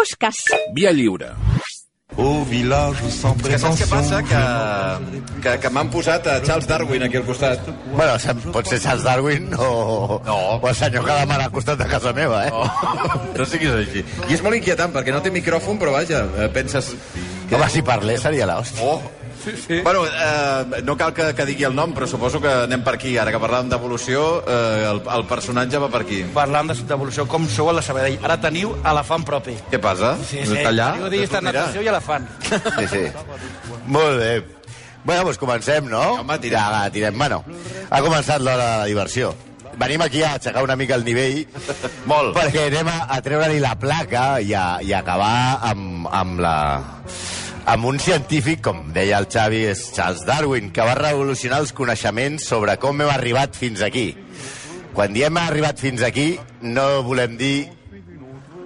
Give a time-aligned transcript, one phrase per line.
[0.00, 0.36] Puixcas.
[0.72, 1.34] Via lliure.
[2.16, 4.20] Au village sans Que saps què passa?
[4.26, 4.38] Que,
[5.44, 7.68] que, que m'han posat a Charles Darwin aquí al costat.
[7.92, 8.16] Bueno,
[8.54, 9.68] pot ser Charles Darwin o,
[10.24, 10.38] No.
[10.56, 12.50] o el senyor que demana al costat de casa meva, eh?
[12.50, 12.64] Oh,
[13.36, 14.02] no siguis així.
[14.26, 16.94] I és molt inquietant, perquè no té micròfon, però vaja, eh, penses...
[17.52, 18.88] Home, si parlés seria l'hòstia.
[18.88, 19.02] Oh,
[19.44, 19.80] sí, sí.
[19.82, 23.16] Bueno, eh, no cal que, que digui el nom, però suposo que anem per aquí.
[23.20, 26.22] Ara que parlàvem d'evolució, eh, el, el personatge va per aquí.
[26.34, 28.18] Parlant de d'evolució, com sou a la Sabadell.
[28.24, 29.56] Ara teniu elefant propi.
[29.72, 30.14] Què passa?
[30.22, 30.62] Sí, sí.
[30.64, 30.92] Allà?
[30.96, 31.66] Teniu dista, Mira.
[31.66, 32.26] natació i elefant.
[32.48, 33.04] Sí, sí.
[33.98, 34.32] Molt bé.
[35.04, 36.02] Bueno, doncs comencem, no?
[36.20, 36.58] Home, tirem.
[36.60, 37.16] Ja, va, tirem.
[37.16, 37.42] Bueno,
[37.88, 39.32] ha començat l'hora de la diversió.
[39.80, 41.46] Venim aquí a aixecar una mica el nivell
[42.10, 42.34] Molt.
[42.36, 46.54] perquè anem a, a treure-li la placa i, a, i a acabar amb, amb la
[47.66, 52.46] amb un científic, com deia el Xavi, és Charles Darwin, que va revolucionar els coneixements
[52.48, 54.08] sobre com hem arribat fins aquí.
[54.94, 57.68] Quan diem arribat fins aquí, no volem dir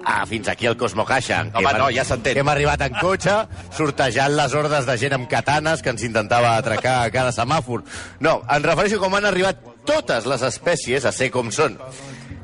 [0.07, 1.43] ah, fins aquí el Cosmo Caixa.
[1.53, 2.39] Home, hem- no, ja s'entén.
[2.41, 3.35] Hem arribat en cotxe,
[3.77, 7.85] sortejant les hordes de gent amb katanes que ens intentava atracar a cada semàfor.
[8.25, 11.77] No, em refereixo com han arribat totes les espècies a ser com són.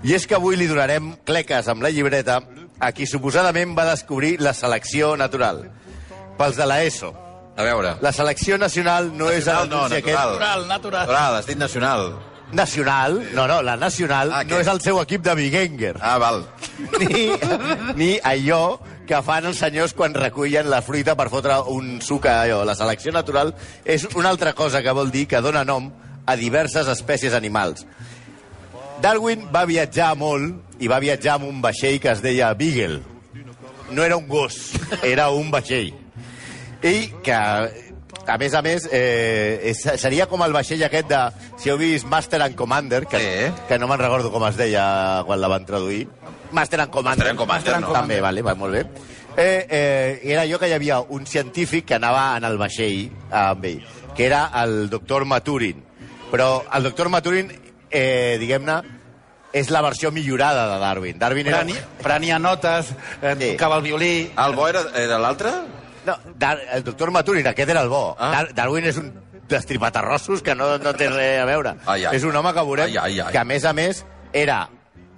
[0.05, 2.41] I és que avui li donarem cleques amb la llibreta
[2.81, 5.67] a qui suposadament va descobrir la selecció natural.
[6.41, 7.13] Pels de la ESO.
[7.61, 7.95] A veure.
[8.01, 10.31] La selecció nacional no és Nacional, el no, natural.
[10.33, 11.07] Natural, natural.
[11.07, 12.05] Natural, has dit nacional.
[12.53, 14.63] Nacional, no, no, la nacional Ah, no què?
[14.65, 15.93] és el seu equip de Biguenger.
[16.03, 16.41] Ah, val.
[16.99, 17.29] ni,
[17.95, 22.41] ni allò que fan els senyors quan recullen la fruita per fotre un suc a
[22.47, 22.65] allò.
[22.67, 23.53] La selecció natural
[23.85, 25.93] és una altra cosa que vol dir que dona nom
[26.27, 27.85] a diverses espècies animals.
[29.01, 33.03] Darwin va viatjar molt i va viatjar amb un vaixell que es deia Beagle.
[33.91, 35.93] No era un gos, era un vaixell.
[36.83, 41.21] I que, a més a més, eh, seria com el vaixell aquest de...
[41.61, 43.65] Si heu vist Master and Commander, que, Sí.
[43.69, 46.07] que no me'n recordo com es deia quan la van traduir.
[46.53, 47.27] Master and Commander.
[47.27, 47.93] Master and Commander, no.
[47.93, 48.87] També, vale, va, molt bé.
[49.37, 53.65] Eh, eh, era allò que hi havia un científic que anava en el vaixell amb
[53.65, 53.85] ell,
[54.17, 55.85] que era el doctor Maturin.
[56.31, 57.53] Però el doctor Maturin,
[57.91, 58.81] eh, diguem-ne,
[59.53, 61.19] és la versió millorada de Darwin.
[61.19, 61.59] Darwin era...
[61.63, 62.93] Prenia, prenia notes,
[63.23, 63.53] eh, Sí.
[63.53, 64.33] tocava el violí...
[64.37, 65.51] El bo era, era l'altre?
[66.07, 68.17] No, Dar el doctor Maturin, aquest era el bo.
[68.19, 68.31] Ah.
[68.33, 69.13] Dar Darwin és un
[69.51, 71.75] destripatarrossos que no, no té res a veure.
[71.87, 72.17] Ai, ai.
[72.17, 73.33] És un home que veurem Ai, ai, ai.
[73.33, 74.69] que, a més a més, era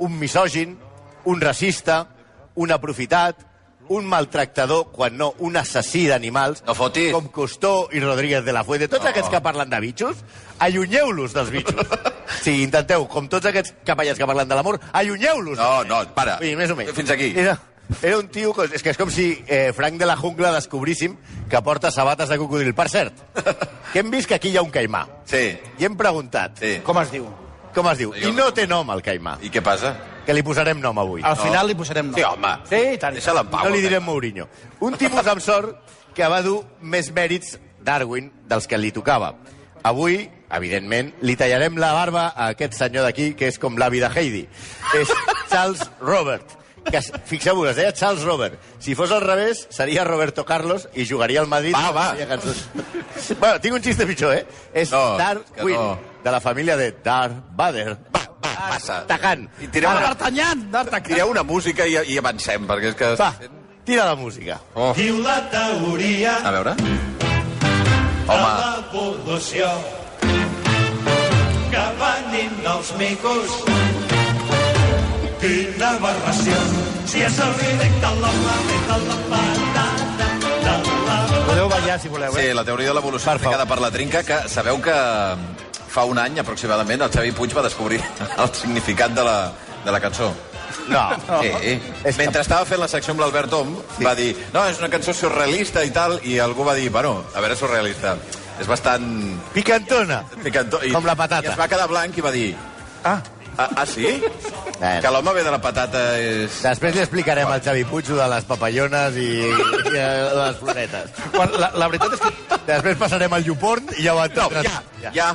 [0.03, 0.76] un misògin,
[1.25, 2.06] un racista,
[2.54, 3.48] un aprofitat,
[3.93, 7.12] un maltractador, quan no, un assassí d'animals, No fotis.
[7.12, 8.88] com Costó i Rodríguez de la Fuente.
[8.88, 10.25] Tots aquests que parlen de bitxos,
[10.59, 11.87] allunyeu-los dels bitxos.
[12.43, 15.59] Sí, intenteu, com tots aquests capellans que parlen de l'amor, allunyeu-los.
[15.59, 16.38] No, no, para.
[16.41, 16.94] Sí, més o menys.
[16.97, 17.28] Fins aquí.
[17.37, 17.59] Era,
[18.03, 18.53] era un tio...
[18.54, 21.16] que- És que és com si eh, Frank de la Jungla descobríssim
[21.50, 22.75] que porta sabates de cocodril.
[22.75, 23.15] Per cert,
[23.93, 25.06] que hem vist que aquí hi ha un caimà.
[25.28, 26.78] Sí, I hem preguntat sí.
[26.84, 27.26] Com es diu?
[27.75, 28.10] com es diu.
[28.15, 29.38] I no té nom, el caimà.
[29.41, 29.94] I què passa?
[30.26, 31.22] Que li posarem nom avui.
[31.25, 32.15] Al final li posarem nom.
[32.19, 32.50] Sí, home.
[32.69, 33.15] Sí, i tant.
[33.16, 33.65] Deixa'l en pau.
[33.65, 34.44] No li direm Mourinho.
[34.84, 35.78] Un tipus amb sort
[36.14, 39.32] que va dur més mèrits Darwin dels que li tocava.
[39.82, 44.10] Avui, evidentment, li tallarem la barba a aquest senyor d'aquí, que és com l'avi de
[44.14, 44.43] Heidi.
[45.00, 45.09] És
[45.50, 46.59] Charles Robert.
[46.91, 47.00] Que,
[47.31, 48.59] fixeu-vos, es deia Charles Robert.
[48.82, 51.75] Si fos al revés, seria Roberto Carlos i jugaria al Madrid.
[51.75, 52.15] Va, va.
[53.38, 54.47] Bueno, tinc un xiste pitjor, eh?
[54.75, 55.98] És No, Darwin, no.
[56.25, 57.93] de la família de Darth Vader.
[58.15, 59.03] Va, va, passa.
[59.06, 59.47] Tacant.
[59.62, 61.06] I tireu, una, D'Artagnan, d'Artagnan.
[61.12, 63.12] tireu una música i, i avancem, perquè és que...
[63.20, 63.31] Va,
[63.87, 64.59] tira la música.
[64.75, 64.91] Oh.
[64.99, 66.75] Diu la teoria A veure.
[68.26, 69.70] Home, l'evolució
[71.72, 74.02] que venim dels micos.
[75.43, 76.55] Quina aberració,
[77.11, 80.29] si és el ridíc de l'home de la patata,
[80.63, 80.75] de
[81.09, 81.17] la...
[81.49, 82.55] Podeu ballar, si voleu, sí, eh?
[82.55, 84.95] la teoria de l'evolució explicada per la Trinca, que sabeu que
[85.93, 87.99] fa un any, aproximadament, el Xavi Puig va descobrir
[88.45, 89.37] el significat de la,
[89.85, 90.31] de la cançó.
[90.89, 91.03] No.
[91.43, 91.51] Sí.
[92.07, 94.07] És que- Mentre estava fent la secció amb l'Albert Tom, sí.
[94.07, 97.43] va dir, no, és una cançó surrealista i tal, i algú va dir, bueno, a
[97.43, 98.15] veure, surrealista.
[98.63, 99.11] És bastant...
[99.53, 100.23] Picantona.
[100.45, 100.79] Picantó.
[100.87, 101.51] I, Com la patata.
[101.51, 102.53] I es va quedar blanc i va dir,
[103.03, 103.17] Ah,
[103.59, 104.07] ah, ah sí?
[104.83, 104.99] Eh.
[105.03, 106.57] Que l'home ve de la patata és...
[106.65, 110.06] Després li explicarem al Xavi Puig de les papallones i, i de
[110.41, 111.11] les floretes.
[111.35, 112.32] quan, la, la veritat és que...
[112.67, 114.69] Després passarem al YouPorn i ja ho No, entendràs.
[115.03, 115.29] ja, ja,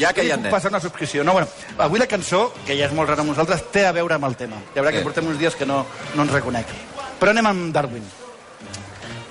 [0.00, 0.50] ja que hi net.
[0.52, 1.24] passar una subscripció.
[1.24, 1.48] No, bueno,
[1.78, 4.36] avui la cançó, que ja és molt rara amb nosaltres, té a veure amb el
[4.36, 4.56] tema.
[4.74, 5.04] Ja veurà que Sí.
[5.04, 5.84] portem uns dies que no,
[6.14, 6.66] no ens reconec.
[7.20, 8.04] Però anem amb Darwin.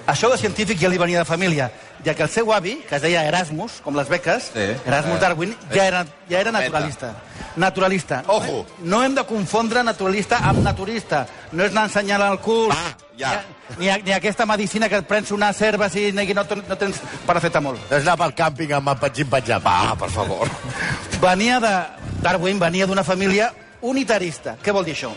[0.09, 1.69] Això de científic ja li venia de família,
[2.05, 4.67] ja que el seu avi, que es deia Erasmus, com les beques, Sí.
[4.85, 5.19] Erasmus Eh.
[5.19, 7.13] Darwin, ja era, ja era naturalista.
[7.55, 8.23] Naturalista.
[8.27, 8.65] Ojo.
[8.79, 11.25] No hem de confondre naturalista amb naturista.
[11.51, 12.71] No és anar ensenyant al cul...
[12.71, 13.41] Ah, ja.
[13.77, 17.75] Ni, ni aquesta medicina que et prens unes herbes i no, no tens paracetamol.
[17.89, 19.65] No és anar pel càmping amb el patxim-patxap.
[19.65, 20.47] Ah, per favor.
[21.21, 21.73] Venia de...
[22.19, 24.57] Darwin venia d'una família unitarista.
[24.63, 25.11] Què vol dir això?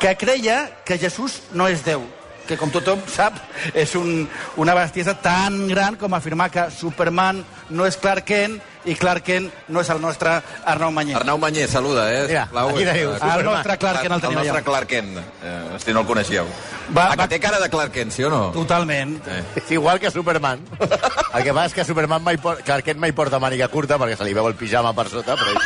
[0.00, 2.02] Que creia que Jesús no és Déu,
[2.46, 3.34] que com tothom sap,
[3.74, 8.94] és un, una bestiesa tan gran com afirmar que Superman no és Clark Kent i
[8.94, 11.16] Clark Kent no és el nostre Arnau Mañé.
[11.18, 12.26] Arnau Mañé, saluda, eh?
[12.28, 12.68] Mira, sisplau.
[12.70, 14.64] aquí teniu, Eh, El nostre Clark Kent el el tenim nostre allà.
[14.64, 16.46] Clark Kent, eh, si no el coneixeu.
[16.96, 18.50] Va- ah, que va- té cara de Clark Kent, sí o no?
[18.52, 19.16] Totalment.
[19.26, 19.42] Eh.
[19.56, 20.60] És igual que Superman.
[21.34, 24.16] El que passa és que Superman mai porta, Clark Kent mai porta màniga curta perquè
[24.16, 25.58] se li veu el pijama per sota, però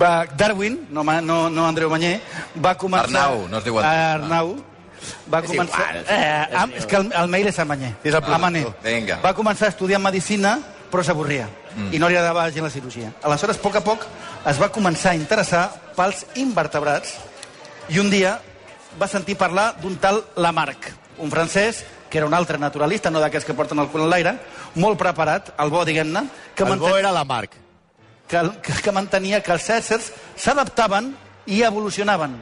[0.00, 2.20] Va, Darwin, no, no, no Andreu Mañé,
[2.58, 3.06] va començar...
[3.08, 4.24] Arnau, no es diu Andreu.
[4.24, 4.52] Arnau.
[5.32, 5.86] Va És començar...
[5.94, 7.94] igual, eh, am, és que el, el mail és a Mañé.
[8.04, 8.62] És el a Mané.
[8.66, 8.90] productor.
[8.92, 9.20] Vinga.
[9.24, 10.58] Va començar a estudiar medicina,
[10.90, 11.46] però s'avorria.
[11.76, 11.92] Mm.
[11.94, 13.12] I no li agradava gens la cirurgia.
[13.22, 14.04] Aleshores, a poc a poc,
[14.50, 17.14] es va començar a interessar pels invertebrats
[17.88, 18.34] i un dia
[19.00, 23.46] va sentir parlar d'un tal Lamarck, un francès que era un altre naturalista, no d'aquests
[23.46, 24.32] que porten el cul en l'aire,
[24.74, 26.24] molt preparat, el bo, diguem-ne,
[26.58, 27.54] que, el bo manten- era la Marc.
[28.26, 31.14] que, que, que mantenia que els éssers s'adaptaven
[31.50, 32.38] i evolucionaven.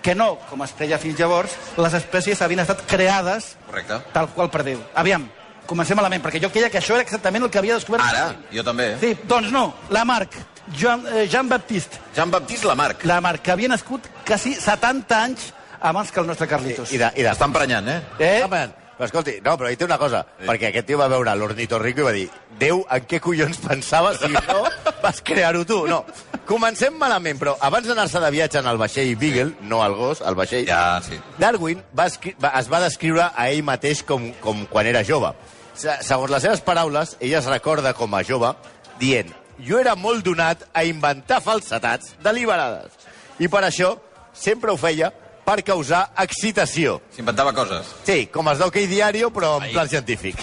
[0.00, 4.00] Que no, com es creia fins llavors, les espècies havien estat creades Correcte.
[4.14, 4.80] tal qual per Déu.
[4.96, 5.26] Aviam,
[5.68, 8.06] comencem malament, perquè jo creia que això era exactament el que havia descobert.
[8.08, 8.94] Ara, jo també.
[9.02, 10.34] Sí, doncs no, Lamarck,
[10.72, 13.04] Jean, eh, Jean Baptiste, Jean-Baptiste Lamarck.
[13.04, 16.92] Lamarck, que havia nascut quasi 70 anys abans que el nostre Carlitos.
[16.92, 17.30] I de, i de...
[17.32, 18.00] Està emprenyant, eh?
[18.18, 18.42] Eh?
[18.44, 18.64] Home,
[18.96, 20.44] però escolti, no, però hi té una cosa, sí.
[20.48, 22.26] perquè aquest tio va veure l'ornitorrico i va dir
[22.60, 24.42] Déu, en què collons pensava si no
[25.04, 25.86] vas crear-ho tu?
[25.88, 26.02] No,
[26.50, 30.34] comencem malament, però abans d'anar-se de viatge en el vaixell Beagle, no el gos, el
[30.34, 31.14] vaixell, Ja, sí.
[31.38, 35.30] Darwin va escri- va, es va descriure a ell mateix com, com quan era jove.
[35.78, 38.50] Se- Segons les seves paraules, ell es recorda com a jove
[38.98, 39.30] dient
[39.60, 42.92] jo era molt donat a inventar falsetats deliberades
[43.38, 43.94] i per això
[44.32, 45.10] sempre ho feia
[45.44, 46.98] per causar excitació.
[47.14, 47.86] S'inventava coses.
[48.04, 50.36] Sí, com es d'hoquei diario, però en plan científic.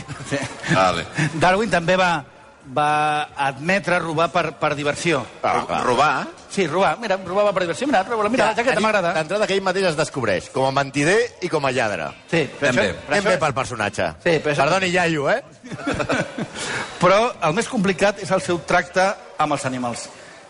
[0.74, 1.06] Vale.
[1.40, 2.26] Darwin també va,
[2.76, 5.22] va admetre robar per, per diversió.
[5.42, 5.84] Ah, clar.
[5.86, 6.28] Robar?
[6.50, 6.98] Sí, robar.
[7.00, 7.88] Mira, robava per diversió.
[7.88, 9.14] Mira, roba, mira, la jaqueta m'agrada.
[9.16, 12.10] D'entrada que ell mateix es descobreix, com a mentider i com a lladre.
[12.32, 12.94] Sí, per Ben això, bé.
[12.94, 14.10] per Ben això, bé pel personatge.
[14.24, 15.44] Sí, però això- Perdoni, iaio, eh?
[17.02, 19.04] Però el més complicat és el seu tracte
[19.38, 20.08] amb els animals,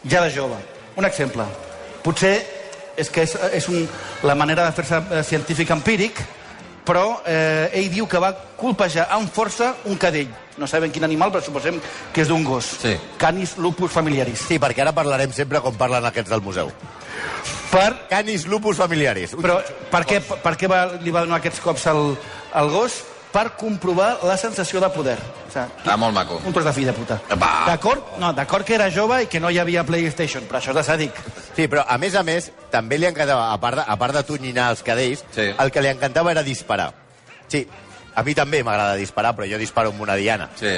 [0.07, 0.57] ja de jove.
[0.95, 1.43] Un exemple.
[2.03, 2.35] Potser
[2.97, 3.83] és que és, és un,
[4.23, 6.21] la manera de fer-se eh, científic empíric,
[6.87, 10.31] però eh, ell diu que va colpejar amb força un cadell.
[10.57, 11.79] No sabem quin animal, però suposem
[12.13, 12.65] que és d'un gos.
[12.81, 12.95] Sí.
[13.17, 14.39] Canis lupus familiaris.
[14.47, 16.71] Sí, perquè ara parlarem sempre com parlen aquests del museu.
[17.71, 19.35] Per, Canis lupus familiaris.
[19.35, 19.59] però
[19.91, 22.17] per què, per què va, li va donar aquests cops al,
[22.53, 23.03] al gos?
[23.27, 25.17] Per comprovar la sensació de poder.
[25.19, 26.39] O sigui, Ah, molt maco.
[26.45, 27.19] un tros de fill de puta.
[27.67, 28.15] D'acord?
[28.17, 30.83] No, d'acord que era jove i que no hi havia PlayStation, però això és de
[30.87, 31.11] sàdic.
[31.55, 34.23] Sí, però a més a més, també li encantava, a part de, a part de
[34.23, 35.51] tonyinar els cadells, Sí.
[35.59, 36.93] el que li encantava era disparar.
[37.47, 37.67] Sí,
[38.17, 40.49] a mi també m'agrada disparar, però jo disparo amb una diana.
[40.57, 40.73] Sí.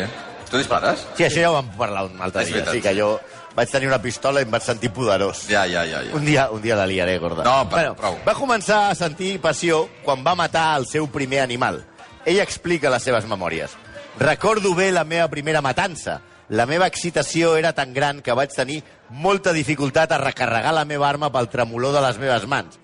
[0.50, 1.06] Tu dispares?
[1.16, 2.56] Sí, això ja ho vam parlar un altre És dia.
[2.58, 2.74] veritat.
[2.76, 3.20] Sí, que jo
[3.56, 5.44] vaig tenir una pistola i em vaig sentir poderós.
[5.48, 6.02] Ja, ja, ja.
[6.04, 6.16] ja.
[6.18, 7.44] Un dia, un dia la liaré, gorda.
[7.46, 8.18] No, pa- prou.
[8.26, 11.84] Va començar a sentir passió quan va matar el seu primer animal.
[12.26, 13.72] Ell explica les seves memòries.
[14.20, 16.20] Recordo bé la meva primera matança.
[16.50, 21.08] La meva excitació era tan gran que vaig tenir molta dificultat a recarregar la meva
[21.08, 22.80] arma pel tremolor de les meves mans.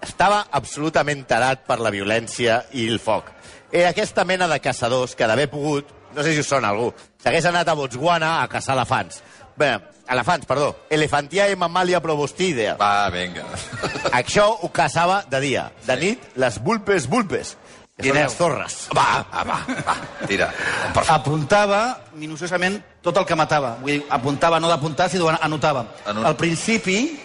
[0.00, 3.26] Estava absolutament tarat per la violència i el foc.
[3.72, 7.44] Era aquesta mena de caçadors que d'haver pogut, no sé si us sona algú, s'hagués
[7.46, 9.22] anat a Botswana a caçar elefants.
[9.56, 9.78] Bé,
[10.08, 10.72] elefants, perdó.
[10.90, 12.76] Elefantiae mammalia probostidea.
[12.80, 13.44] Va, vinga.
[14.20, 15.68] Això ho caçava de dia.
[15.86, 17.56] De nit, les vulpes vulpes.
[18.00, 18.22] Guineu.
[18.24, 18.76] les torres.
[18.96, 19.94] Va, va, va, va.
[20.26, 20.46] Tira.
[20.94, 21.10] Per favor.
[21.20, 21.80] apuntava
[22.16, 23.74] minuciosament tot el que matava.
[23.82, 25.84] Vull dir, apuntava, no d'apuntar, sinó anotava.
[26.06, 27.20] Anot- Al principi,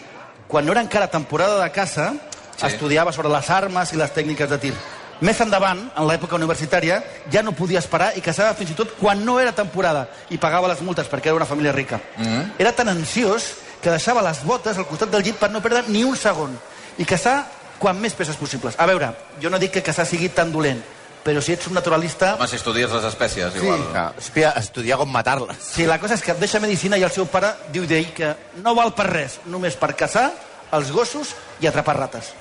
[0.46, 2.12] quan no era encara temporada de caça,
[2.56, 2.60] Sí.
[2.60, 2.66] sí.
[2.74, 4.74] estudiava sobre les armes i les tècniques de tir.
[5.20, 6.98] Més endavant, en l'època universitària,
[7.32, 10.68] ja no podia esperar i caçava fins i tot quan no era temporada i pagava
[10.68, 12.00] les multes perquè era una família rica.
[12.18, 12.50] Mm -hmm.
[12.58, 16.04] Era tan ansiós que deixava les botes al costat del llit per no perdre ni
[16.04, 16.58] un segon
[16.98, 17.46] i caçar
[17.78, 18.74] quan més peces possibles.
[18.78, 20.82] A veure, jo no dic que caçar sigui tan dolent,
[21.24, 22.34] però si ets un naturalista...
[22.34, 23.58] Home, si estudies les espècies, Sí.
[23.58, 23.80] igual.
[23.94, 25.56] Ah, Espia, estudiar com matar-les.
[25.74, 28.74] Sí, la cosa és que deixa medicina i el seu pare diu d'ell que no
[28.74, 30.32] val per res, només per caçar
[30.72, 32.32] els gossos i atrapar rates.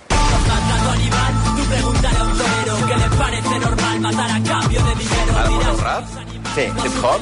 [5.35, 6.03] Ara vols el rap?
[6.55, 6.65] Sí.
[6.85, 7.21] Hip-hop?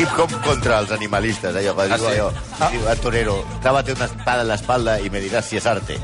[0.00, 2.12] Hip-hop contra els animalistes, allò que Ah, diu sí?
[2.14, 2.28] allò.
[2.72, 5.98] Diu a torero, clávate una espada en la espalda i me diràs si és arte.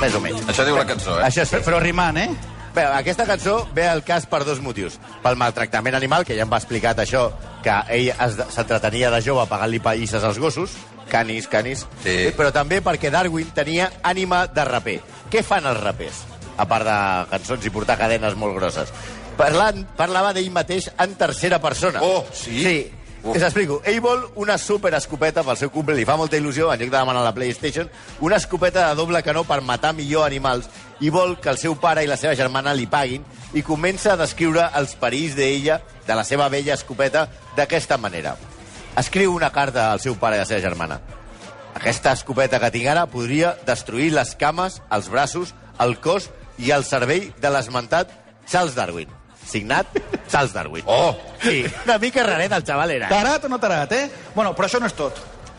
[0.00, 0.42] Més o menys.
[0.48, 1.24] Això diu la cançó, eh?
[1.24, 1.50] Això és...
[1.64, 2.28] Però rimant, eh?
[2.74, 4.98] Bé, aquesta cançó ve al cas per dos motius.
[5.22, 7.30] Pel maltractament animal, que ja em va explicat això,
[7.62, 10.70] que ell es- s'entretenia de jove pagant-li païsses als gossos,
[11.08, 12.32] canis, canis, Sí.
[12.36, 15.00] però també perquè Darwin tenia ànima de raper.
[15.30, 16.24] Què fan els rapers?
[16.58, 16.98] A part de
[17.30, 18.92] cançons i portar cadenes molt grosses.
[19.38, 22.02] Parlant, parlava d'ell mateix en tercera persona.
[22.02, 22.62] Oh, sí?
[22.64, 22.78] Sí.
[23.22, 23.34] Uf.
[23.36, 23.80] Us explico.
[23.84, 26.98] Ell vol una super escopeta pel seu cumple, li fa molta il·lusió, en lloc de
[26.98, 27.88] demanar la PlayStation,
[28.22, 30.68] una escopeta de doble canó per matar millor animals
[31.00, 34.20] i vol que el seu pare i la seva germana li paguin i comença a
[34.20, 38.36] descriure els perills d'ella, de la seva vella escopeta, d'aquesta manera.
[38.98, 41.00] Escriu una carta al seu pare i a la seva germana.
[41.78, 46.84] Aquesta escopeta que tinc ara podria destruir les cames, els braços, el cos i el
[46.84, 48.10] cervell de l'esmentat
[48.48, 49.08] Charles Darwin.
[49.48, 49.86] Signat
[50.30, 50.84] Charles Darwin.
[50.86, 51.16] Oh!
[51.42, 53.08] Sí, una mica raret el xaval era.
[53.08, 54.10] Tarat o no tarat, eh?
[54.34, 55.16] Bueno, però això no és tot.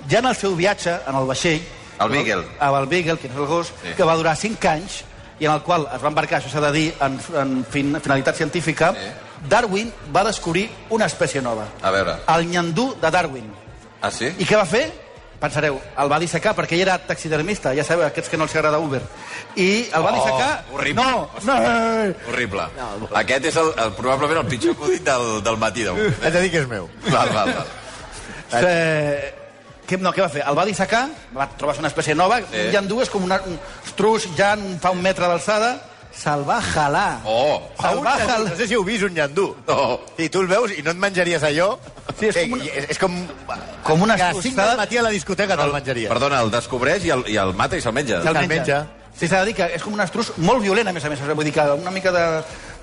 [0.10, 1.62] Ja en el seu viatge, en el vaixell...
[2.00, 2.46] El Beagle.
[2.64, 3.96] Amb el Beagle, que és el gos, Sí.
[3.98, 5.02] que va durar 5 anys,
[5.40, 8.36] i en el qual es va embarcar, això s'ha de dir, en, en fin, finalitat
[8.38, 9.10] científica, Sí.
[9.50, 11.66] Darwin va descobrir una espècie nova.
[11.82, 12.18] A veure.
[12.36, 13.52] El nyandú de Darwin.
[14.02, 14.30] Ah, sí?
[14.38, 14.86] I què va fer?
[15.40, 18.80] Pensareu, el va dissecar perquè ell era taxidermista, ja sabeu, aquests que no els agrada
[18.84, 19.00] Uber.
[19.56, 20.66] I el va Oh, dissecar...
[20.74, 21.02] horrible.
[21.02, 22.14] No, no, no, no.
[22.28, 22.66] Horrible.
[23.22, 26.10] Aquest és el, el, probablement el pitjor acudit del, del matí d'avui.
[26.24, 26.90] Haig de dir que és meu.
[27.08, 27.68] Val, val, val.
[28.66, 29.34] Eh,
[29.88, 30.44] què, no, què va fer?
[30.46, 31.06] El va dissecar,
[31.36, 32.52] va trobar-se una espècie nova, Sí.
[32.52, 32.68] sí.
[32.76, 33.56] Jan és com una, un
[33.86, 35.76] estruç ja fa un metre d'alçada,
[36.12, 37.20] se'l va jalar.
[37.26, 37.62] Oh!
[37.80, 38.56] Se'l va No jalar.
[38.58, 39.56] sé si heu vist un nyandú.
[39.68, 40.00] No.
[40.18, 41.78] Sí, tu el veus i no et menjaries allò.
[42.20, 43.16] Sí, és com una- i és, és com...
[43.84, 46.10] Com una que a 5 estruçada- del matí a la discoteca te'l menjaries.
[46.10, 48.22] Perdona, el descobreix i el, i el mata i se'l menja.
[48.24, 48.88] Se'l Se'l menja.
[49.20, 51.20] Sí, s'ha de dir que és com un estruç molt violent, a més a més.
[51.20, 52.26] Vull dir que una mica de,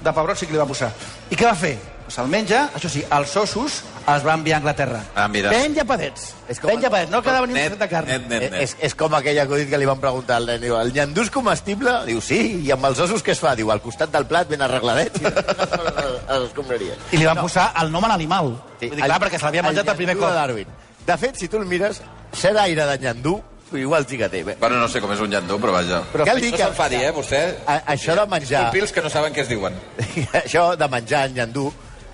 [0.05, 0.91] de pebrot sí que li va posar.
[1.31, 1.77] I què va fer?
[2.09, 5.01] Se'l menja, això sí, els ossos els va enviar a Anglaterra.
[5.17, 5.51] Ah, mira.
[5.51, 6.35] Ben llapadets.
[6.49, 8.07] És com- Ben llapadets, no quedava ni un tret de carn.
[8.09, 8.61] net, net, Eh, net.
[8.63, 10.61] És, és com aquell acudit que li van preguntar al nen.
[10.61, 11.91] Diu, el nyandú és comestible?
[12.07, 12.63] Diu, sí.
[12.65, 13.55] I amb els ossos què es fa?
[13.57, 15.21] Diu, al costat del plat ben arregladets.
[16.29, 16.97] a les escombraries.
[17.13, 18.55] I li van posar el nom a l'animal.
[18.81, 20.35] Sí, Vull dir, clar, perquè se l'havia menjat el primer nyandú cop.
[20.35, 20.67] de Darwin.
[21.07, 22.01] De fet, si tu el mires,
[22.33, 24.45] cert aire de nyandú, igual sí que té.
[24.45, 26.03] Bé, Bueno, no sé com és un llandó, però vaja.
[26.13, 27.57] Però cal dir no que- s'enfadi, eh, vostè?
[27.67, 28.71] a, això de menjar...
[28.71, 29.75] Pils que no saben què es diuen.
[30.45, 31.73] això de menjar en nyandú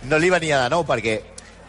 [0.09, 1.21] no li venia de nou, perquè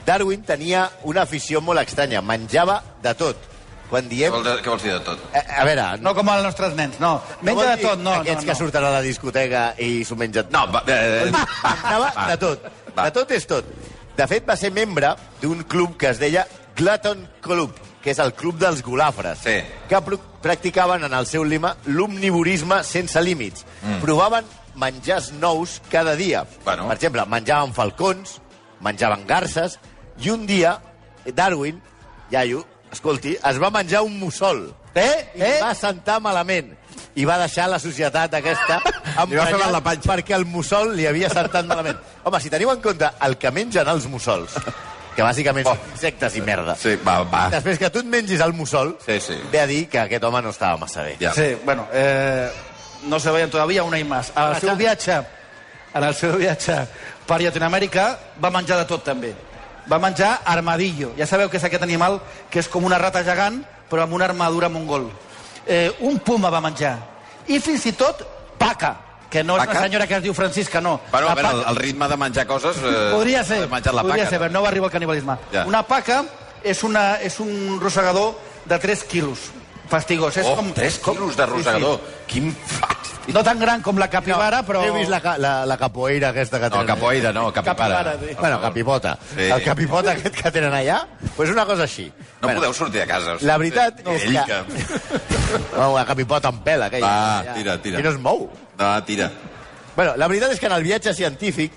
[0.05, 2.21] Darwin tenia una afició molt estranya.
[2.21, 3.49] Menjava de tot.
[3.89, 4.33] Quan Què diem...
[4.33, 5.19] vols, què vols dir de tot?
[5.35, 7.21] A, a veure, No com els nostres nens, no.
[7.41, 8.15] Menja vol de tot, no.
[8.23, 8.59] Aquests no, que no.
[8.63, 10.49] surten a la discoteca i s'ho mengen...
[10.51, 12.27] No, va, eh, eh, Menjava va.
[12.31, 12.65] de tot.
[12.95, 13.05] Va.
[13.05, 13.69] De tot és tot.
[14.17, 16.47] De fet, va ser membre d'un club que es deia
[16.77, 19.59] Glutton Club, que és el club dels golàfres, Sí.
[19.89, 23.63] que pr practicaven en el seu lema l'omnivorisme sense límits.
[23.81, 24.01] Mm.
[24.01, 24.43] Provaven
[24.75, 26.45] menjars nous cada dia.
[26.65, 26.87] Bueno.
[26.87, 28.39] Per exemple, menjaven falcons,
[28.81, 29.79] menjaven garces,
[30.19, 30.79] i un dia
[31.33, 31.81] Darwin,
[32.31, 34.73] iaio, escolti, es va menjar un mussol.
[34.95, 35.31] Eh?
[35.35, 35.59] I Eh?
[35.63, 36.73] va sentar malament.
[37.15, 38.79] I va deixar la societat aquesta
[39.15, 40.09] mal la emprenyat panxa.
[40.13, 41.97] perquè el mussol li havia sentat malament.
[42.23, 44.53] Home, si teniu en compte el que mengen els mussols,
[45.15, 45.75] que bàsicament Oh.
[45.75, 47.49] són insectes i merda, Sí, va, va.
[47.49, 49.35] després que tu et mengis el mussol, Sí, sí.
[49.51, 51.17] ve a dir que aquest home no estava massa bé.
[51.19, 51.33] Ja.
[51.33, 52.49] Sí, bueno, eh,
[53.07, 54.31] no se veien todavía una i más.
[54.36, 55.22] Al seu viatge,
[55.93, 56.75] en el seu viatge
[57.27, 59.33] per Llatinoamèrica va menjar de tot també.
[59.91, 61.12] Va menjar armadillo.
[61.17, 64.25] Ja sabeu que és aquest animal que és com una rata gegant, però amb una
[64.25, 65.10] armadura mongol.
[65.67, 66.98] Eh, un puma va menjar.
[67.48, 68.24] I fins i tot
[68.57, 68.95] paca,
[69.29, 69.74] que no és Paca?
[69.79, 71.00] la senyora que es diu Francisca, no.
[71.12, 72.77] Bueno, a veure, el, paca- el ritme de menjar coses...
[72.77, 74.29] Eh, Podria ser, Menjar la podria paca.
[74.29, 75.36] ser, però no va arribar al canibalisme.
[75.51, 75.65] Ja.
[75.65, 76.24] Una paca
[76.63, 79.50] és, una, és un rosegador de 3 quilos.
[79.93, 80.38] Fastigós.
[80.41, 82.00] És Oh, com, 3 com- quilos de sí, rosegador.
[82.00, 82.21] sí.
[82.33, 83.33] Quin fàstic.
[83.33, 84.81] No tan gran com la capibara, però...
[84.83, 86.88] Heu vist la, la, la capoeira aquesta que No, tenen?
[86.88, 87.45] capoeira, no.
[87.53, 88.33] Capipara, sí.
[88.39, 89.13] Bueno, capipota.
[89.35, 89.43] Sí.
[89.47, 90.97] El capipota aquest que tenen allà,
[91.38, 92.09] pues una cosa així.
[92.41, 93.35] No podeu sortir de casa.
[93.35, 94.57] o sigui, La veritat eh, és ell que...
[95.77, 97.07] No, una capipota amb pèl, aquella.
[97.45, 98.00] Va, tira, tira.
[98.01, 98.50] I no es mou.
[98.79, 99.29] No, tira.
[99.95, 101.71] Bueno, la veritat és que en el viatge científic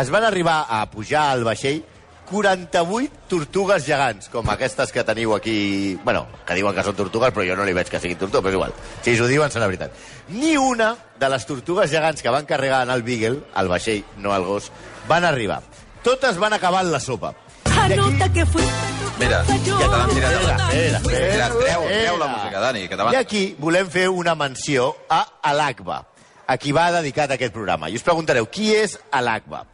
[0.00, 1.82] es van arribar a pujar al vaixell
[2.26, 5.96] 48 tortugues gegants, com aquestes que teniu aquí...
[6.04, 8.52] Bueno, que diuen que són tortugues, però jo no li veig que siguin tortugues, però
[8.52, 8.74] és igual.
[9.02, 9.94] Si ells ho diuen, serà veritat.
[10.34, 14.34] Ni una de les tortugues gegants que van carregar en el Beagle, al vaixell, no
[14.34, 14.70] al gos,
[15.08, 15.62] van arribar.
[16.02, 17.32] Totes van acabar en la sopa.
[17.76, 18.62] Anota que fue.
[19.18, 20.32] Mira, ja te l'han tirat.
[20.34, 22.02] a la- Espera, Mira, treu, espera.
[22.02, 26.06] treu la música, Dani, que I aquí volem fer una menció a Alakba,
[26.46, 27.88] a qui va dedicat aquest programa.
[27.88, 29.64] I us preguntareu, qui és Alakba?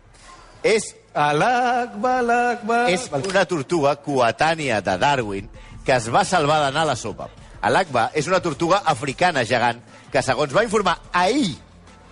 [0.62, 2.78] És Alakba, alakba...
[2.90, 5.48] és una tortuga coetània de Darwin
[5.84, 7.26] que es va salvar d'anar a la sopa.
[7.62, 9.80] Alakba és una tortuga africana gegant
[10.12, 11.56] que, segons va informar ahir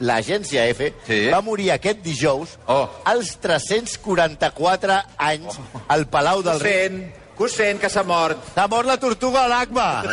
[0.00, 1.20] l'agència EFE, Sí.
[1.32, 2.88] va morir aquest dijous Oh.
[3.04, 6.72] als 344 anys al Palau del Rei.
[6.88, 8.38] sent, que ho sent, que s'ha mort.
[8.54, 10.04] S'ha mort la tortuga Alakba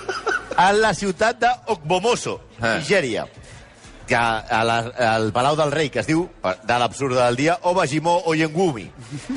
[0.56, 2.76] a la ciutat d'Ogbomoso, Ah.
[2.78, 3.26] Nigèria
[4.12, 4.78] que a la,
[5.14, 8.84] al Palau del Rei, que es diu, de l'absurda del dia, Obajimo Oyengumi.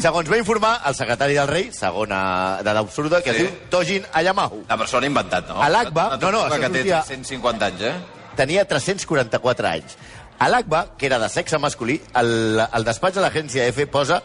[0.04, 3.44] Segons va informar el secretari del rei, segona de l'absurda, que Sí.
[3.46, 4.66] es diu Tojin Ayamahu.
[4.68, 5.62] La persona inventat, no?
[5.64, 7.94] A l'Agba- Una no, no, això que té sortia- 150 anys, eh?
[8.36, 9.96] Tenia 344 anys.
[10.40, 14.22] A l'Agba, que era de sexe masculí, el, el despatx de l'agència EFE posa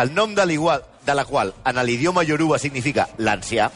[0.00, 3.70] el nom de l'igual de la qual en l'idioma yoruba significa l'ancià,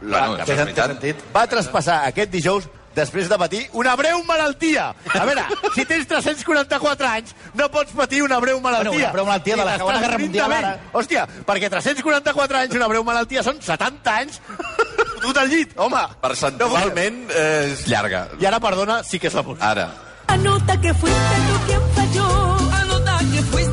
[0.00, 0.86] Bueno, la- això és veritat.
[0.92, 1.16] sentit.
[1.36, 2.64] va traspassar aquest dijous
[2.98, 4.90] després de patir una breu malaltia.
[5.14, 8.90] A veure, si tens 344 anys, no pots patir una breu malaltia.
[8.90, 10.74] Bueno, una breu malaltia de la Segona Guerra Mundial, ara.
[10.92, 14.42] Hòstia, perquè 344 anys, una breu malaltia, són 70 anys
[15.18, 16.04] fotut al llit, home.
[16.22, 18.26] Percentualment eh, és llarga.
[18.40, 19.72] I ara, perdona, sí que és la música.
[19.72, 19.88] Ara.
[20.28, 22.28] Anota que fuiste tú quien falló.
[22.82, 23.67] Anota que fuiste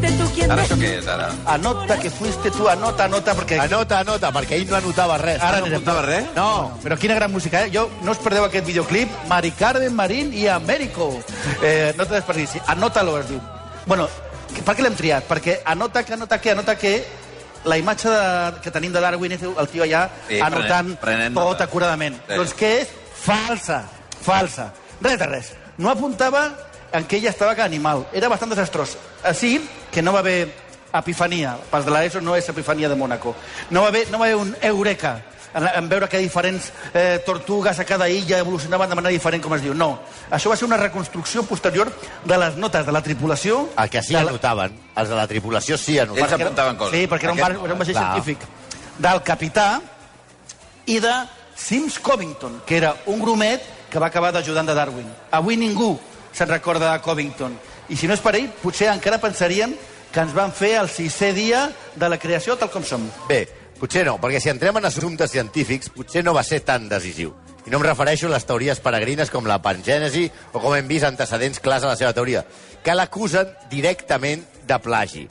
[0.00, 1.28] fuiste tú quien Ara això què és, ara?
[1.46, 3.58] Anota que fuiste tu, anota, anota, perquè...
[3.60, 5.40] Anota, anota, perquè ell no anotava res.
[5.42, 6.24] Ara No apuntava res?
[6.36, 7.70] No, però quina gran música, eh?
[7.74, 11.10] Jo, no us perdeu aquest videoclip, Mari Carmen Marín i Américo.
[11.62, 12.60] Eh, no té desperdici.
[12.66, 13.40] Anota-lo, es diu.
[13.86, 14.08] Bueno,
[14.54, 15.28] que- per què l'hem triat?
[15.28, 16.94] Perquè anota que, anota que, anota que
[17.64, 21.34] la imatge de, que tenim de Darwin és el tio allà Sí, anotant prenent- prenent
[21.34, 21.64] tot nota.
[21.64, 22.16] acuradament.
[22.26, 22.34] Sí.
[22.36, 22.88] Doncs què és?
[23.20, 23.82] Falsa,
[24.22, 24.72] falsa.
[25.02, 25.52] Res de res.
[25.76, 26.48] No apuntava
[26.92, 28.06] en què ella estava que animal.
[28.12, 28.96] Era bastant desastrós.
[29.22, 29.60] Així
[29.92, 30.52] que no va haver
[30.92, 31.56] epifania.
[31.70, 33.34] Pas de l'ESO no és epifania de Mònaco.
[33.70, 35.20] No va haver, no va haver un eureka
[35.54, 39.54] en, en veure que diferents eh, tortugues a cada illa evolucionaven de manera diferent, com
[39.54, 39.74] es diu.
[39.74, 40.00] No.
[40.30, 41.90] Això va ser una reconstrucció posterior
[42.24, 43.68] de les notes de la tripulació...
[43.78, 46.24] El que sí la- anotaven, els de la tripulació sí anotaven.
[46.26, 46.98] Ells apuntaven coses.
[46.98, 48.12] Sí, perquè era un, bar, Aquest no, era un vaixell Clar.
[48.14, 48.46] científic.
[49.00, 49.68] Del capità
[50.86, 51.14] i de
[51.56, 55.06] Sims Covington, que era un grumet que va acabar d'ajudant de Darwin.
[55.34, 55.92] Avui ningú
[56.32, 57.56] se'n recorda de Covington.
[57.90, 59.74] I si no és per ell, potser encara pensarien
[60.10, 63.04] que ens van fer el sisè dia de la creació tal com som.
[63.28, 63.44] Bé,
[63.78, 67.34] potser no, perquè si entrem en assumptes científics, potser no va ser tan decisiu.
[67.66, 71.06] I no em refereixo a les teories peregrines com la pangènesi o com hem vist
[71.06, 72.44] antecedents clars a la seva teoria,
[72.82, 75.26] que l'acusen directament de plagi.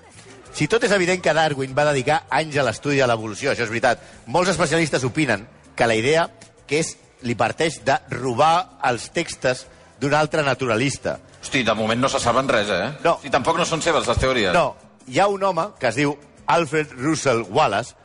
[0.54, 3.72] Si tot és evident que Darwin va dedicar anys a l'estudi de l'evolució, això és
[3.72, 6.28] veritat, molts especialistes opinen que la idea
[6.68, 9.66] que és li parteix de robar els textos
[10.00, 11.18] d'un altre naturalista.
[11.42, 12.92] Hosti, de moment no se saben res, eh?
[13.04, 13.20] No.
[13.24, 14.54] I tampoc no són seves, les teories.
[14.54, 14.76] No,
[15.08, 17.96] hi ha un home que es diu Alfred Russel Wallace,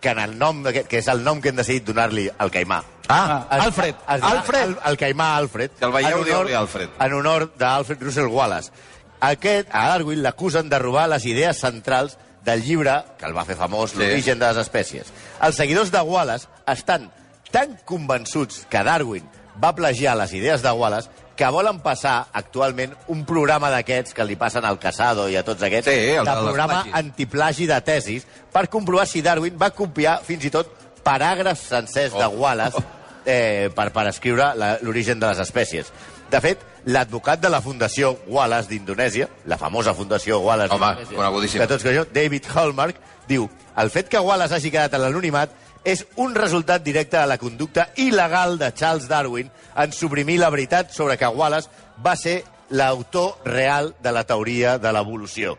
[0.00, 2.80] que, en el nom que és el nom que hem decidit donar-li al caimà.
[3.08, 3.94] Ah, Es- Alfred.
[3.94, 4.62] es dirà Alfred.
[4.64, 5.70] El, el caimà Alfred.
[5.78, 6.90] Si el veieu, en honor- dieu-li Alfred.
[6.98, 8.72] En honor d'Alfred Russel Wallace.
[9.20, 13.54] Aquest, a Darwin, l'acusen de robar les idees centrals del llibre que el va fer
[13.54, 13.98] famós, Sí.
[13.98, 15.12] L'origen de les espècies.
[15.40, 17.10] Els seguidors de Wallace estan
[17.52, 19.22] tan convençuts que Darwin
[19.60, 24.36] va plagiar les idees de Wallace que volen passar actualment un programa d'aquests que li
[24.36, 26.94] passen al Casado i a tots aquests, Sí, el de de programa plagis.
[26.94, 30.68] antiplagi de tesis per comprovar si Darwin va copiar fins i tot
[31.04, 32.36] paràgrafs sencers de Oh.
[32.44, 32.78] Wallace
[33.24, 35.90] eh, per, per escriure l'origen de les espècies.
[36.30, 41.82] De fet, l'advocat de la Fundació Wallace d'Indonèsia, la famosa Fundació Wallace d'Indonèsia, que tots
[41.84, 42.96] coneixeu, David Hallmark,
[43.28, 45.50] diu el fet que Wallace hagi quedat en l'anonimat
[45.84, 50.92] és un resultat directe de la conducta il·legal de Charles Darwin en suprimir la veritat
[50.94, 51.70] sobre que Wallace
[52.04, 55.56] va ser l'autor real de la teoria de l'evolució.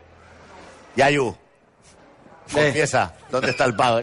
[0.96, 1.34] Yayu,
[2.52, 4.02] confiesa, ¿dónde está el pago?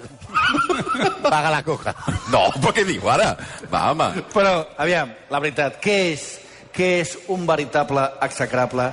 [1.23, 1.95] Paga la coca.
[2.31, 3.33] No, però què diu ara?
[3.71, 4.09] Va, home.
[4.33, 6.27] Però, aviam, la veritat, què és,
[6.75, 8.91] què és un veritable execrable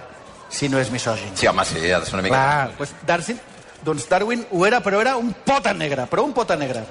[0.48, 1.34] si no és misògin?
[1.36, 2.38] Sí, home, sí, ha de ser una mica...
[2.38, 3.42] Clar, doncs Darwin,
[3.84, 6.84] doncs Darwin ho era, però era un pota negra, però un pota negra.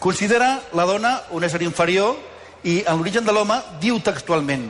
[0.00, 2.16] Considera la dona un ésser inferior
[2.64, 4.68] i en l'origen de l'home diu textualment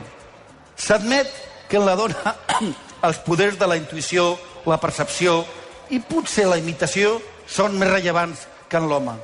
[0.77, 1.27] s'admet
[1.67, 2.35] que en la dona
[3.07, 5.41] els poders de la intuïció, la percepció
[5.89, 9.15] i potser la imitació són més rellevants que en l'home.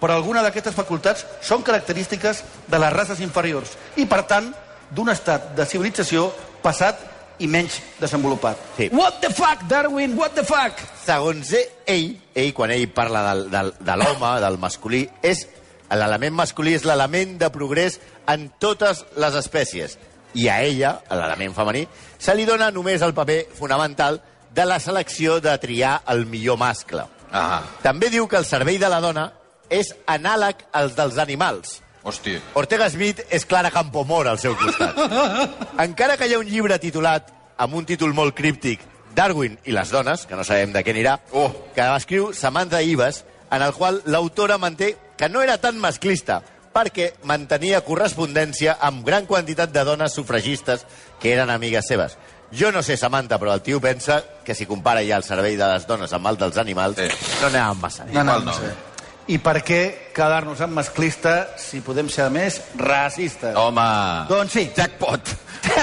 [0.00, 4.50] Però alguna d'aquestes facultats són característiques de les races inferiors i, per tant,
[4.90, 6.28] d'un estat de civilització
[6.62, 6.98] passat
[7.38, 8.58] i menys desenvolupat.
[8.76, 8.88] Sí.
[8.92, 10.16] What the fuck, Darwin?
[10.18, 10.78] What the fuck?
[11.04, 11.52] Segons
[11.86, 15.46] ell, ell quan ell parla del, del, de l'home, del masculí, és
[15.92, 17.98] l'element masculí és l'element de progrés
[18.30, 19.98] en totes les espècies.
[20.34, 21.86] I a ella, a l'element femení,
[22.18, 24.22] se li dona només el paper fonamental
[24.54, 27.04] de la selecció de triar el millor mascle.
[27.32, 29.26] Ah, També diu que el cervell de la dona
[29.72, 31.81] és anàleg al dels animals.
[32.02, 32.38] Hosti.
[32.54, 34.96] Ortega Smith és Clara Campomor al seu costat.
[35.86, 38.80] Encara que hi ha un llibre titulat, amb un títol molt críptic,
[39.14, 41.50] Darwin i les dones, que no sabem de què anirà, Oh.
[41.74, 46.40] que escriu Samantha Ives, en el qual l'autora manté que no era tan masclista,
[46.72, 50.86] perquè mantenia correspondència amb gran quantitat de dones sufragistes
[51.20, 52.16] que eren amigues seves.
[52.52, 55.68] Jo no sé, Samantha, però el tio pensa que si compara ja el servei de
[55.68, 57.08] les dones amb el dels animals, Sí.
[57.42, 58.12] no anàvem massa bé.
[58.12, 58.91] No, no, no no.
[59.30, 59.80] I per què
[60.14, 63.54] quedar-nos amb masclista si podem ser, a més, racistes?
[63.56, 63.84] Home...
[64.28, 64.64] Doncs sí.
[64.76, 65.30] Jackpot.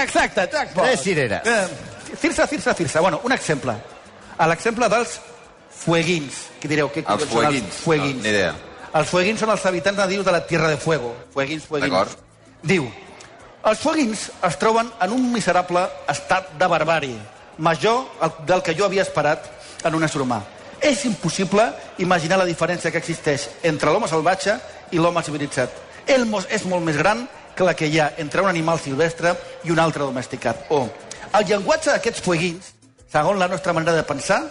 [0.01, 0.83] Exacte, jackpot.
[0.83, 1.47] Tres cireres.
[1.47, 2.99] Eh, Cirsa, Cirsa, Cirsa.
[3.01, 3.75] Bueno, un exemple.
[4.37, 5.19] A l'exemple dels
[5.85, 6.45] fueguins.
[6.59, 6.91] Què direu?
[6.91, 7.79] Què Els collons són fueguins.
[7.85, 8.17] fueguins.
[8.19, 8.53] No, ni idea.
[8.99, 11.13] Els fueguins són els habitants nadius de la Tierra de Fuego.
[11.33, 11.91] Fueguins, fueguins.
[11.93, 12.27] D'acord.
[12.65, 12.89] Diu,
[13.69, 17.19] els fueguins es troben en un miserable estat de barbàrie,
[17.57, 18.05] major
[18.47, 19.45] del que jo havia esperat
[19.85, 20.41] en un ésser humà.
[20.81, 21.65] És impossible
[21.99, 24.55] imaginar la diferència que existeix entre l'home salvatge
[24.91, 25.69] i l'home civilitzat.
[26.07, 29.35] Ell mos- és molt més gran que la que hi ha entre un animal silvestre
[29.63, 30.65] i un altre domesticat.
[30.69, 30.87] O,
[31.33, 32.73] el llenguatge d'aquests fueguins,
[33.11, 34.43] segons la nostra manera de pensar,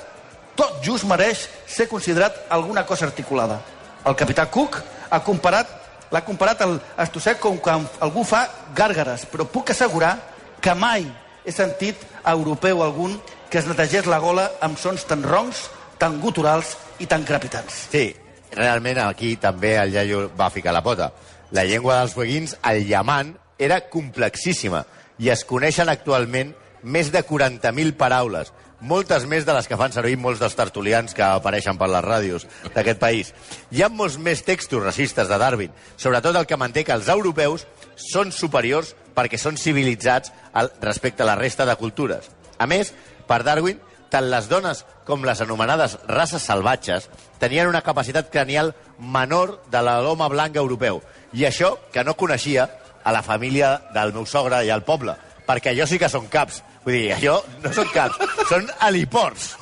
[0.54, 3.60] tot just mereix ser considerat alguna cosa articulada.
[4.04, 5.66] El capità Cook ha comparat
[6.10, 10.14] l'ha comparat al estossec com quan algú fa gàrgares, però puc assegurar
[10.60, 11.04] que mai
[11.44, 16.76] he sentit europeu algun que es netegés la gola amb sons tan roncs, tan guturals
[17.02, 17.88] i tan crepitants.
[17.92, 18.12] Sí,
[18.54, 21.12] realment aquí també el iaio va ficar la pota.
[21.50, 24.84] La llengua dels fueguins, el llamant, era complexíssima
[25.18, 30.14] i es coneixen actualment més de 40.000 paraules, moltes més de les que fan servir
[30.20, 33.32] molts dels tertulians que apareixen per les ràdios d'aquest país.
[33.74, 37.66] Hi ha molts més textos racistes de Darwin, sobretot el que manté que els europeus
[37.98, 40.30] són superiors perquè són civilitzats
[40.80, 42.30] respecte a la resta de cultures.
[42.58, 42.94] A més,
[43.26, 43.80] per Darwin,
[44.10, 47.08] tant les dones com les anomenades races salvatges
[47.40, 51.02] tenien una capacitat cranial menor de l'home blanc europeu.
[51.32, 52.68] I això, que no coneixia
[53.04, 55.14] a la família del meu sogre i al poble,
[55.46, 56.62] perquè allò sí que són caps.
[56.84, 59.54] Vull dir, allò no són caps, són heliports.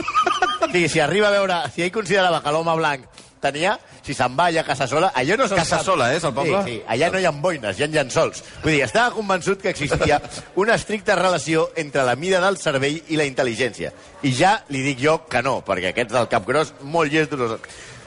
[0.77, 3.07] Si arriba a veure, si ell considerava que l'home blanc
[3.41, 5.87] tenia, si se'n va allà a casa sola, allò no són Casa caps.
[5.89, 6.61] sola, eh, és el poble?
[6.65, 8.43] Sí, sí, allà no hi ha boines, hi ha llençols.
[8.63, 10.21] Vull dir, estava convençut que existia
[10.63, 13.91] una estricta relació entre la mida del cervell i la intel·ligència.
[14.23, 17.59] I ja li dic jo que no, perquè aquests del cap gros, molt llestos.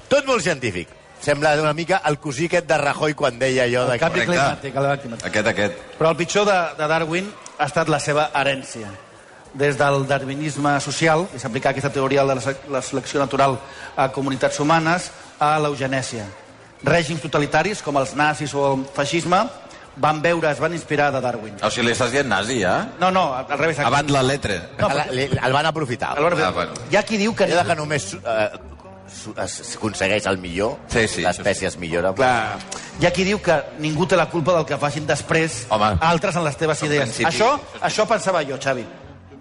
[0.09, 0.87] Tot molt científic.
[1.19, 3.97] Sembla una mica el cosí aquest de Rajoy quan deia allò de...
[3.97, 5.25] El canvi climàtic, el canvi climàtic.
[5.27, 5.73] Aquest, aquest.
[5.99, 8.87] Però el pitjor de, de Darwin ha estat la seva herència.
[9.53, 13.57] Des del darwinisme social, que s'aplica aquesta teoria de la se- la selecció natural
[13.97, 15.09] a comunitats humanes,
[15.39, 16.25] a l'eugenèsia.
[16.83, 19.39] Règims totalitaris, com els nazis o el feixisme,
[19.97, 21.55] van veure, es van inspirar de Darwin.
[21.65, 22.87] O sigui, li estàs dient nazi, ja?
[23.01, 23.79] No, no, al revés.
[23.79, 24.61] Abans la letre.
[24.77, 26.13] No, El, el van aprofitar.
[26.17, 26.71] Alhora, Ah, bueno.
[26.91, 27.43] Hi ha qui diu que...
[27.49, 28.49] Allò de que només eh,
[29.47, 32.13] s'aconsegueix el millor, Sí, sí, l'espècie es millora.
[32.13, 32.57] Clar,
[33.01, 35.95] hi ha qui diu que ningú té la culpa del que facin després Home.
[36.01, 37.03] altres en les teves En idees.
[37.09, 38.85] principi, Això, això això pensava jo, Xavi.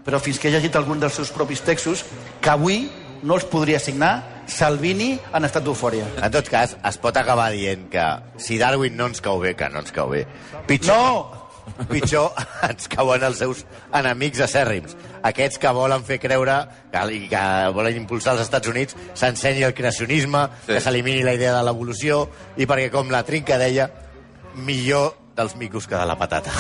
[0.07, 2.05] Però fins que he llegit algun dels seus propis textos,
[2.41, 2.87] que avui
[3.23, 6.07] no els podria signar Salvini en estat d'eufòria.
[6.23, 8.07] En tot cas, es pot acabar dient que
[8.41, 10.25] si Darwin no ens cau bé, que no ens cau bé,
[10.71, 11.39] pitjor, No!
[11.91, 12.33] pitjor
[12.69, 14.97] ens cauen els seus enemics acèrrims.
[15.29, 16.57] Aquests que volen fer creure
[16.93, 17.45] que, i que
[17.77, 20.73] volen impulsar als Estats Units s'ensenyi el creacionisme, sí.
[20.73, 22.25] que s'elimini la idea de l'evolució
[22.57, 23.91] i perquè, com la Trinca deia,
[24.59, 26.51] millor dels micos que de la patata.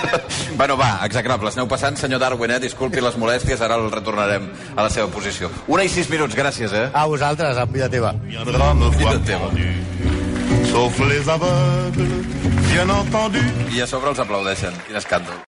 [0.56, 1.58] bueno, va, execrables.
[1.58, 2.60] Aneu passant, senyor Darwin, eh?
[2.62, 5.50] Disculpi les molèsties, ara el retornarem a la seva posició.
[5.68, 6.86] Una i sis minuts, gràcies, eh?
[6.94, 8.14] A vosaltres, en vida teva.
[8.22, 9.50] Vida teva.
[10.70, 12.26] sauf les aveugles,
[12.70, 13.44] bien entendu.
[13.74, 14.82] I a sobre els aplaudeixen.
[14.86, 15.46] Quin escàndol.